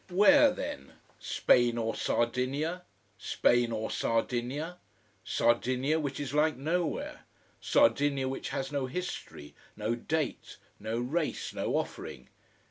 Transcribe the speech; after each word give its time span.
Where 0.09 0.49
then? 0.49 0.93
Spain 1.19 1.77
or 1.77 1.93
Sardinia. 1.93 2.85
Spain 3.19 3.71
or 3.71 3.91
Sardinia. 3.91 4.79
Sardinia, 5.23 5.99
which 5.99 6.19
is 6.19 6.33
like 6.33 6.57
nowhere. 6.57 7.25
Sardinia, 7.59 8.27
which 8.27 8.49
has 8.49 8.71
no 8.71 8.87
history, 8.87 9.53
no 9.75 9.93
date, 9.93 10.57
no 10.79 10.97
race, 10.97 11.53
no 11.53 11.77
offering. 11.77 12.29